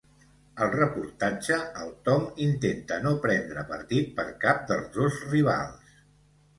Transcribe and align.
Al 0.65 0.71
reportatge, 0.75 1.59
el 1.83 1.91
Tom 2.09 2.25
intenta 2.47 2.99
no 3.05 3.15
prendre 3.29 3.69
partit 3.75 4.13
per 4.19 4.29
cap 4.49 4.69
dels 4.75 4.93
dos 5.01 5.25
rivals. 5.33 5.99